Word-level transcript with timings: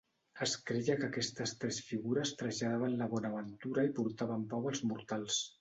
Es 0.43 0.53
creia 0.69 0.95
que 1.01 1.05
aquestes 1.11 1.53
tres 1.63 1.79
figures 1.91 2.33
traslladaven 2.41 2.97
la 3.03 3.11
bonaventura 3.15 3.87
i 3.91 3.95
portaven 4.01 4.49
pau 4.57 4.71
als 4.73 4.87
mortals. 4.95 5.43